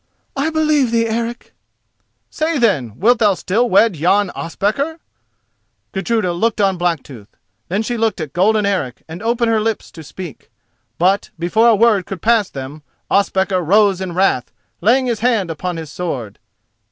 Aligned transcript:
"I 0.35 0.49
believe 0.49 0.89
thee, 0.89 1.05
Eric." 1.07 1.53
"Say 2.31 2.57
then, 2.57 2.99
wilt 2.99 3.19
thou 3.19 3.35
still 3.35 3.69
wed 3.69 3.95
yon 3.95 4.31
Ospakar?" 4.31 4.97
Gudruda 5.91 6.33
looked 6.33 6.59
on 6.59 6.75
Blacktooth, 6.75 7.27
then 7.69 7.83
she 7.83 7.97
looked 7.97 8.19
at 8.19 8.33
golden 8.33 8.65
Eric 8.65 9.03
and 9.07 9.21
opened 9.21 9.51
her 9.51 9.61
lips 9.61 9.91
to 9.91 10.01
speak. 10.01 10.49
But 10.97 11.29
before 11.37 11.67
a 11.67 11.75
word 11.75 12.07
could 12.07 12.23
pass 12.23 12.49
them 12.49 12.81
Ospakar 13.11 13.61
rose 13.61 14.01
in 14.01 14.13
wrath, 14.15 14.51
laying 14.81 15.05
his 15.05 15.19
hand 15.19 15.51
upon 15.51 15.77
his 15.77 15.91
sword. 15.91 16.39